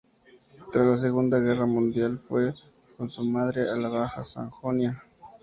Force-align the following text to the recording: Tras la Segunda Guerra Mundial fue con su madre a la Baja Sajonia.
Tras 0.71 0.87
la 0.87 0.97
Segunda 0.97 1.37
Guerra 1.39 1.67
Mundial 1.67 2.17
fue 2.27 2.55
con 2.97 3.11
su 3.11 3.23
madre 3.23 3.69
a 3.69 3.75
la 3.75 3.87
Baja 3.87 4.23
Sajonia. 4.23 5.03